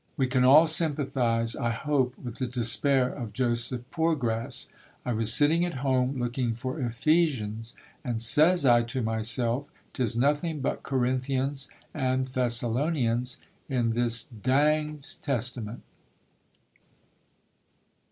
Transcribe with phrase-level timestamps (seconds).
[0.17, 4.67] We can all sympathise (I hope) with the despair of Joseph Poorgrass:
[5.05, 10.59] "I was sitting at home looking for Ephesians and says I to myself, 'Tis nothing
[10.59, 15.83] but Corinthians and Thessalonians in this danged Testament!"